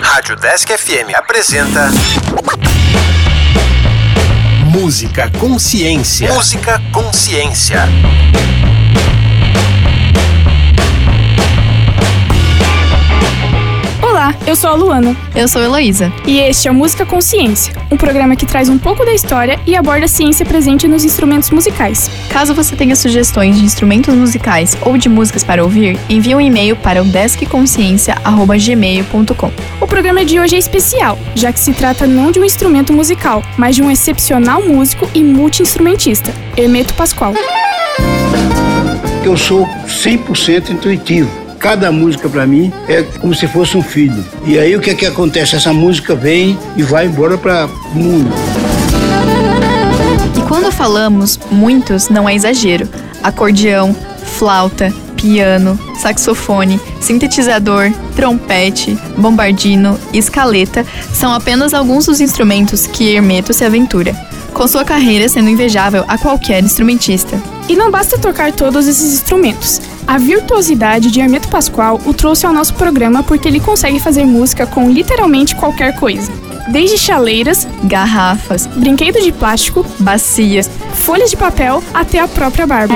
[0.00, 1.90] Rádio Desk FM apresenta.
[4.64, 6.32] Música Consciência.
[6.32, 7.88] Música Consciência.
[14.22, 15.16] Olá, eu sou a Luana.
[15.34, 16.12] Eu sou a Heloísa.
[16.24, 19.74] E este é o Música Consciência, um programa que traz um pouco da história e
[19.74, 22.08] aborda a ciência presente nos instrumentos musicais.
[22.28, 26.76] Caso você tenha sugestões de instrumentos musicais ou de músicas para ouvir, envie um e-mail
[26.76, 29.52] para o deskconsciência.gmail.com.
[29.80, 33.42] O programa de hoje é especial, já que se trata não de um instrumento musical,
[33.58, 37.34] mas de um excepcional músico e multi-instrumentista, Hermeto Pascoal.
[39.24, 44.22] Eu sou 100% intuitivo cada música para mim é como se fosse um filho.
[44.44, 45.54] E aí o que é que acontece?
[45.54, 48.30] Essa música vem e vai embora para o mundo.
[50.36, 52.88] E quando falamos muitos, não é exagero.
[53.22, 53.94] Acordeão,
[54.24, 63.54] flauta, piano, saxofone, sintetizador, trompete, bombardino e escaleta são apenas alguns dos instrumentos que Hermeto
[63.54, 64.12] se aventura,
[64.52, 67.40] com sua carreira sendo invejável a qualquer instrumentista.
[67.68, 69.80] E não basta tocar todos esses instrumentos.
[70.12, 74.66] A virtuosidade de Hermeto Pascoal o trouxe ao nosso programa porque ele consegue fazer música
[74.66, 76.30] com literalmente qualquer coisa.
[76.70, 82.94] Desde chaleiras, garrafas, brinquedos de plástico, bacias, folhas de papel até a própria barba.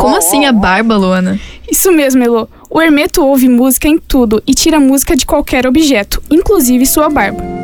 [0.00, 1.38] Como assim a barba, Luana?
[1.70, 2.48] Isso mesmo, Elo.
[2.68, 7.55] O Hermeto ouve música em tudo e tira música de qualquer objeto, inclusive sua barba.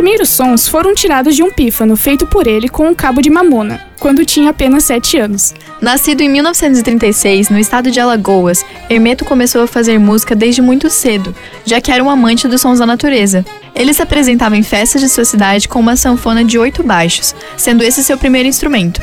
[0.00, 3.78] Primeiros sons foram tirados de um pífano feito por ele com um cabo de mamona,
[3.98, 5.52] quando tinha apenas 7 anos.
[5.78, 11.36] Nascido em 1936, no estado de Alagoas, Hermeto começou a fazer música desde muito cedo,
[11.66, 13.44] já que era um amante dos sons da natureza.
[13.74, 17.84] Ele se apresentava em festas de sua cidade com uma sanfona de oito baixos, sendo
[17.84, 19.02] esse seu primeiro instrumento.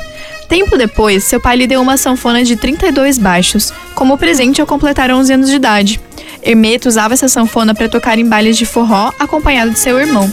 [0.50, 5.12] Tempo depois, seu pai lhe deu uma sanfona de 32 baixos, como presente ao completar
[5.12, 6.02] 11 anos de idade.
[6.42, 10.32] Hermeto usava essa sanfona para tocar em bailes de forró acompanhado de seu irmão.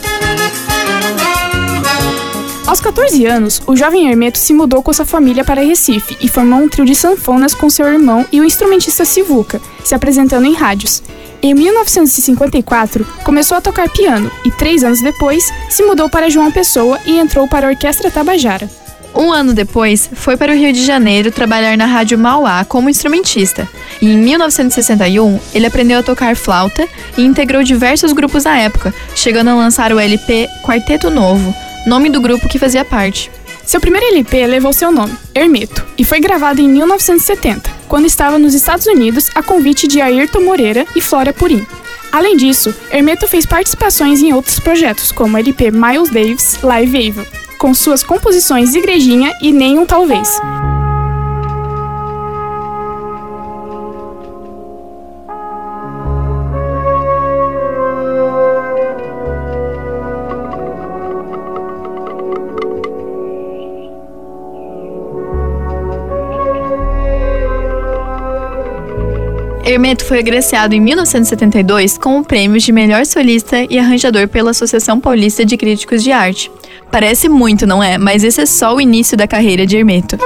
[2.75, 6.59] Aos 14 anos, o jovem Hermeto se mudou com sua família para Recife e formou
[6.59, 11.01] um trio de sanfonas com seu irmão e o instrumentista Sivuca, se apresentando em rádios.
[11.41, 16.99] Em 1954, começou a tocar piano e, três anos depois, se mudou para João Pessoa
[17.05, 18.69] e entrou para a Orquestra Tabajara.
[19.15, 23.65] Um ano depois, foi para o Rio de Janeiro trabalhar na Rádio Mauá como instrumentista.
[24.01, 26.85] E em 1961, ele aprendeu a tocar flauta
[27.17, 32.21] e integrou diversos grupos na época, chegando a lançar o LP Quarteto Novo, nome do
[32.21, 33.31] grupo que fazia parte.
[33.65, 38.53] Seu primeiro LP levou seu nome, Hermeto, e foi gravado em 1970, quando estava nos
[38.53, 41.65] Estados Unidos a convite de Ayrton Moreira e Flora Purim.
[42.11, 47.25] Além disso, Hermeto fez participações em outros projetos, como o LP Miles Davis Live Evil,
[47.57, 50.39] com suas composições Igrejinha e Nenhum Talvez.
[70.05, 75.43] Foi agraciado em 1972 com o prêmio de melhor solista e arranjador pela Associação Paulista
[75.43, 76.51] de Críticos de Arte.
[76.91, 77.97] Parece muito, não é?
[77.97, 80.17] Mas esse é só o início da carreira de Hermeto.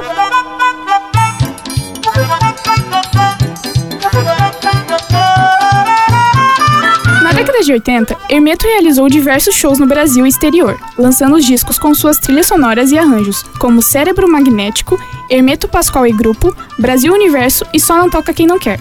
[7.23, 11.79] Na década de 80, Hermeto realizou diversos shows no Brasil e exterior, lançando os discos
[11.79, 17.65] com suas trilhas sonoras e arranjos, como Cérebro Magnético, Hermeto Pascoal e Grupo, Brasil Universo
[17.73, 18.79] e Só Não Toca Quem Não Quer.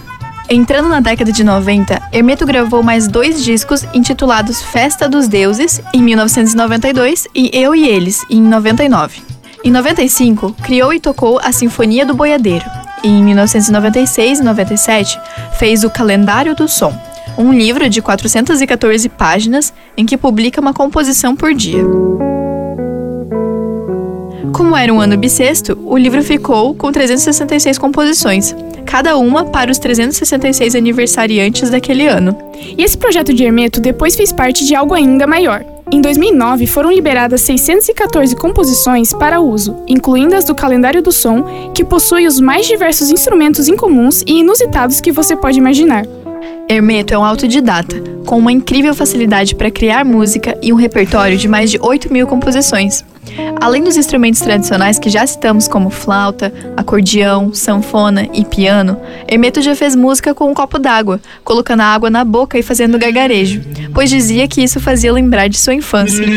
[0.51, 6.01] Entrando na década de 90, Hermeto gravou mais dois discos intitulados Festa dos Deuses, em
[6.01, 9.21] 1992, e Eu e Eles, em 99.
[9.63, 12.65] Em 95, criou e tocou a Sinfonia do Boiadeiro.
[13.03, 15.19] E em 1996 e 97,
[15.59, 16.99] fez o Calendário do Som,
[17.37, 21.83] um livro de 414 páginas em que publica uma composição por dia.
[24.53, 29.77] Como era um ano bissexto, o livro ficou com 366 composições, cada uma para os
[29.77, 32.35] 366 aniversariantes daquele ano.
[32.77, 35.63] E esse projeto de Hermeto depois fez parte de algo ainda maior.
[35.91, 41.83] Em 2009, foram liberadas 614 composições para uso, incluindo as do calendário do som, que
[41.83, 46.05] possui os mais diversos instrumentos incomuns e inusitados que você pode imaginar.
[46.71, 51.47] Hermeto é um autodidata, com uma incrível facilidade para criar música e um repertório de
[51.47, 53.03] mais de 8 mil composições.
[53.59, 59.75] Além dos instrumentos tradicionais que já citamos como flauta, acordeão, sanfona e piano, Hermeto já
[59.75, 64.11] fez música com um copo d'água, colocando a água na boca e fazendo gargarejo, pois
[64.11, 66.23] dizia que isso fazia lembrar de sua infância.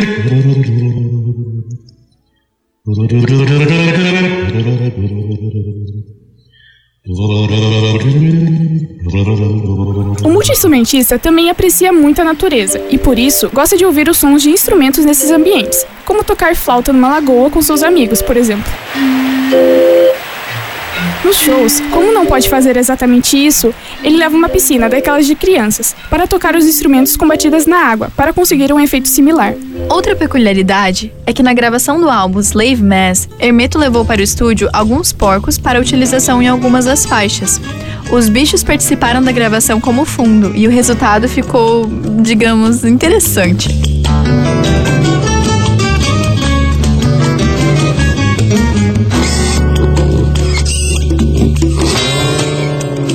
[10.25, 14.43] O multiinstrumentista também aprecia muito a natureza e, por isso, gosta de ouvir os sons
[14.43, 18.71] de instrumentos nesses ambientes, como tocar flauta numa lagoa com seus amigos, por exemplo.
[21.25, 23.73] Nos shows, como não pode fazer exatamente isso,
[24.03, 28.11] ele leva uma piscina daquelas de crianças para tocar os instrumentos com batidas na água
[28.17, 29.55] para conseguir um efeito similar.
[29.89, 34.69] Outra peculiaridade é que na gravação do álbum Slave Mass, Hermeto levou para o estúdio
[34.73, 37.61] alguns porcos para utilização em algumas das faixas.
[38.11, 41.89] Os bichos participaram da gravação como fundo e o resultado ficou,
[42.21, 43.69] digamos, interessante.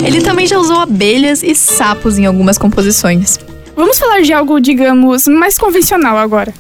[0.08, 3.38] Ele também já usou abelhas e sapos em algumas composições.
[3.76, 6.54] Vamos falar de algo, digamos, mais convencional agora.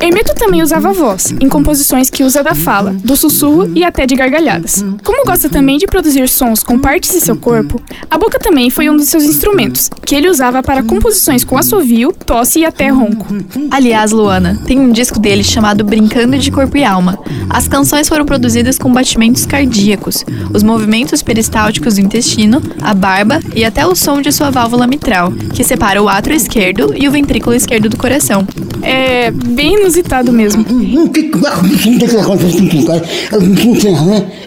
[0.00, 4.14] Hermeto também usava voz, em composições que usa da fala, do sussurro e até de
[4.14, 4.84] gargalhadas.
[5.04, 7.80] Como gosta também de produzir sons com partes de seu corpo,
[8.10, 12.12] a boca também foi um dos seus instrumentos, que ele usava para composições com assovio,
[12.12, 13.26] tosse e até ronco.
[13.70, 17.18] Aliás, Luana, tem um disco dele chamado Brincando de Corpo e Alma.
[17.50, 23.64] As canções foram produzidas com batimentos cardíacos, os movimentos peristálticos do intestino, a barba e
[23.64, 27.54] até o som de sua válvula mitral, que separa o átrio esquerdo e o ventrículo
[27.54, 28.45] esquerdo do coração.
[28.82, 30.64] É bem inusitado mesmo.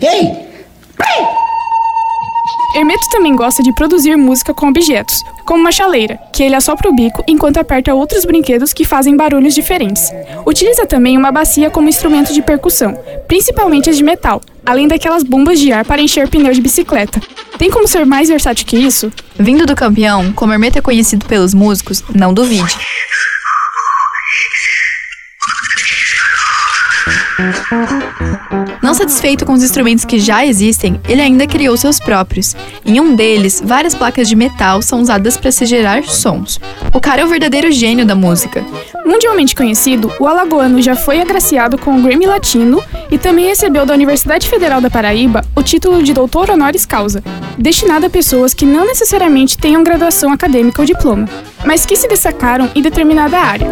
[0.01, 0.49] Ei!
[2.75, 6.93] Hermeto também gosta de produzir música com objetos, como uma chaleira, que ele assopra o
[6.93, 10.11] bico enquanto aperta outros brinquedos que fazem barulhos diferentes.
[10.45, 12.95] Utiliza também uma bacia como instrumento de percussão,
[13.27, 17.19] principalmente as de metal, além daquelas bombas de ar para encher pneu de bicicleta.
[17.57, 19.11] Tem como ser mais versátil que isso?
[19.37, 22.77] Vindo do campeão, como Hermeto é conhecido pelos músicos, não duvide.
[28.81, 32.55] Não satisfeito com os instrumentos que já existem, ele ainda criou seus próprios.
[32.85, 36.59] Em um deles, várias placas de metal são usadas para se gerar sons.
[36.93, 38.65] O cara é o verdadeiro gênio da música.
[39.05, 43.93] Mundialmente conhecido, o alagoano já foi agraciado com o Grammy Latino e também recebeu da
[43.93, 47.23] Universidade Federal da Paraíba o título de doutor honoris causa,
[47.57, 51.27] destinado a pessoas que não necessariamente tenham graduação acadêmica ou diploma,
[51.65, 53.67] mas que se destacaram em determinada área.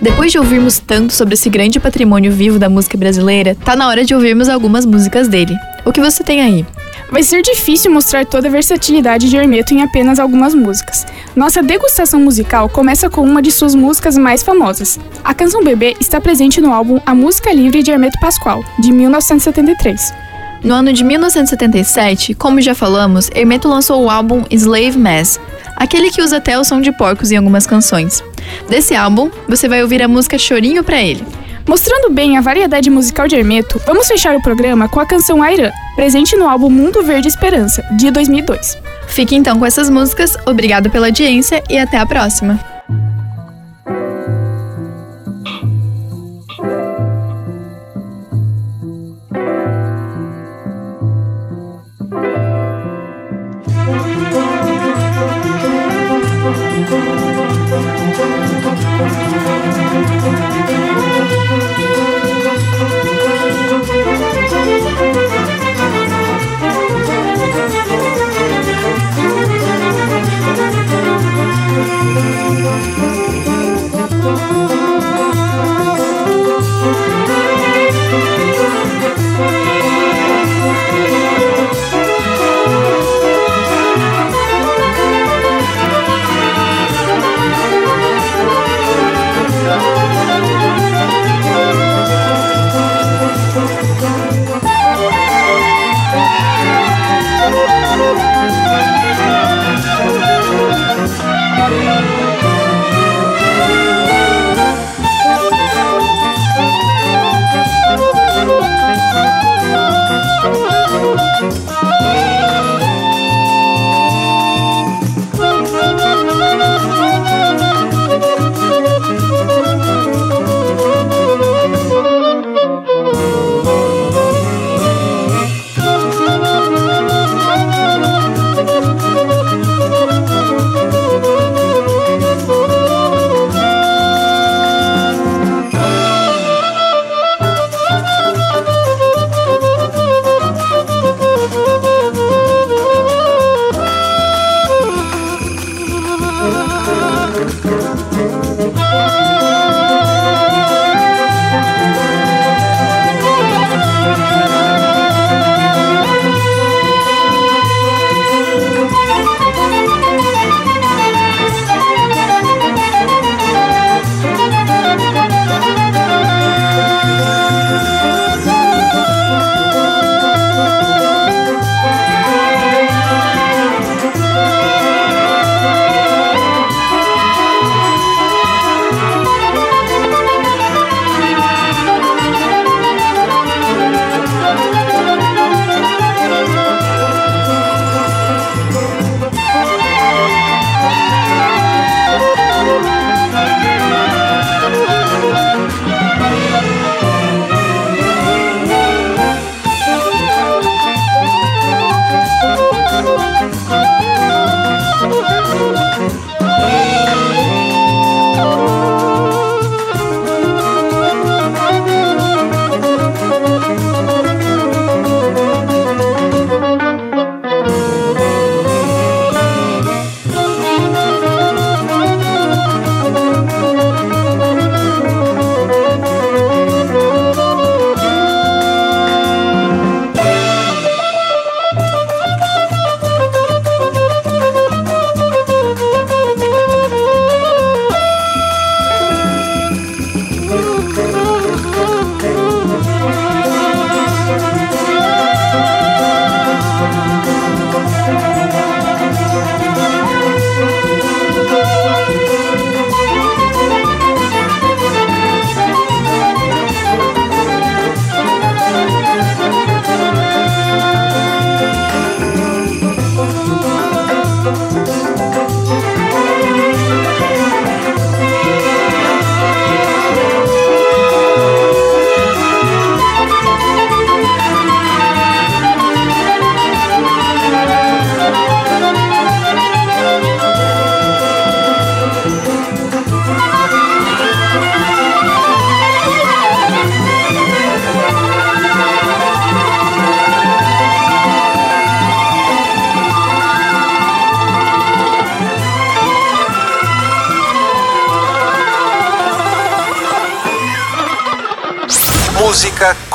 [0.00, 4.02] Depois de ouvirmos tanto sobre esse grande patrimônio vivo da música brasileira, tá na hora
[4.02, 5.54] de ouvirmos algumas músicas dele.
[5.84, 6.64] O que você tem aí?
[7.12, 11.04] Vai ser difícil mostrar toda a versatilidade de Hermeto em apenas algumas músicas.
[11.36, 14.98] Nossa degustação musical começa com uma de suas músicas mais famosas.
[15.22, 20.14] A canção Bebê está presente no álbum A Música Livre de Hermeto Pascoal, de 1973.
[20.64, 25.38] No ano de 1977, como já falamos, Hermeto lançou o álbum Slave Mass,
[25.76, 28.22] aquele que usa até o som de porcos em algumas canções.
[28.68, 31.24] Desse álbum, você vai ouvir a música Chorinho pra ele.
[31.68, 35.70] Mostrando bem a variedade musical de Hermeto, vamos fechar o programa com a canção Airã,
[35.94, 38.76] presente no álbum Mundo Verde Esperança, de 2002.
[39.06, 42.58] Fique então com essas músicas, obrigado pela audiência e até a próxima.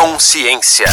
[0.06, 0.86] Consciência.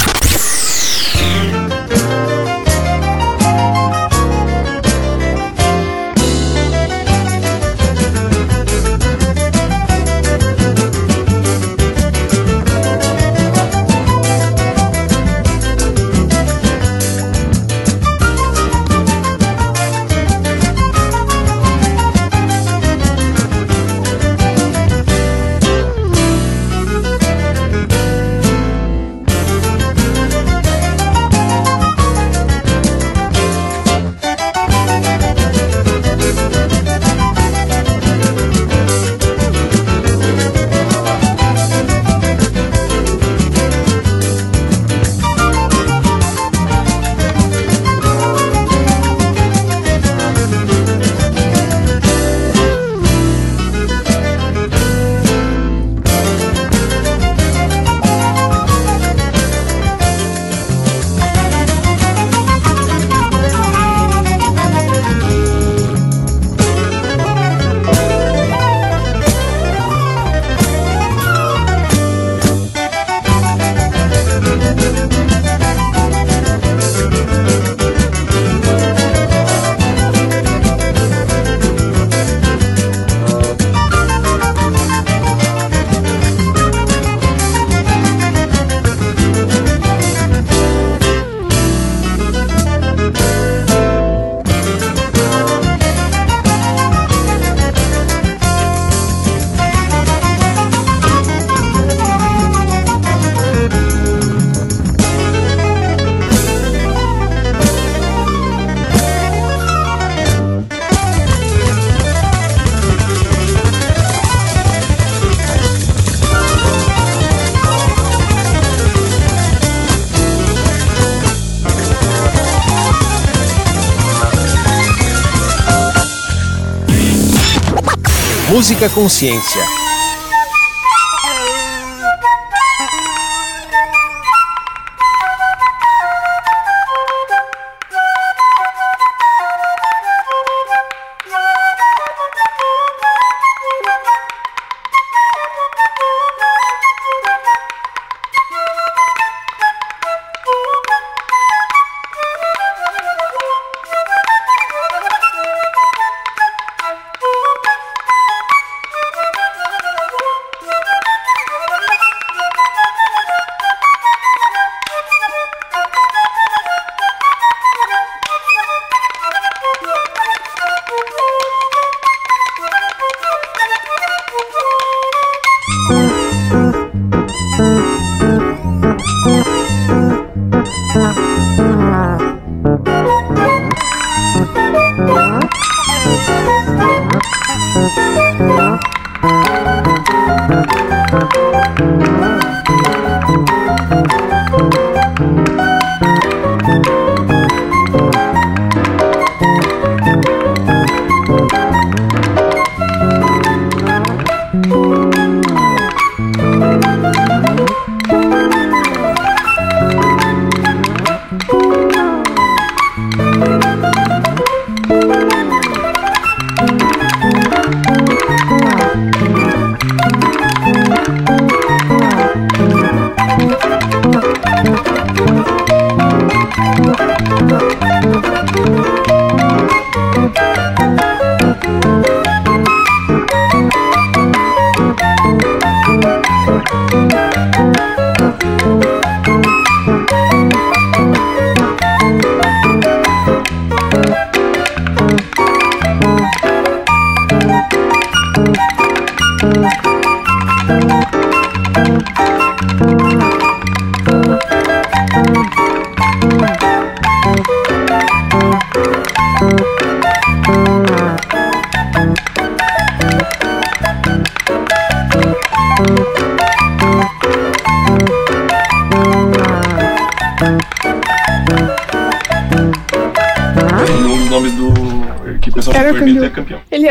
[128.53, 129.82] Música Consciência.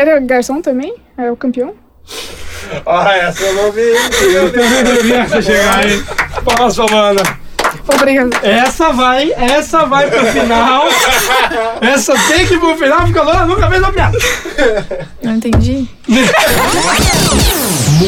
[0.02, 0.94] Era garçom também?
[1.16, 1.74] Era o campeão?
[2.86, 3.80] Ah, essa eu não vi.
[3.80, 6.02] Eu tenho que chegar aí.
[6.44, 7.20] Passa, mano.
[7.88, 8.30] Obrigado.
[8.42, 10.84] Essa vai, essa vai pro final.
[11.80, 14.18] Essa tem que ir pro final, porque a Lola nunca fez uma piada.
[15.22, 15.88] Não entendi.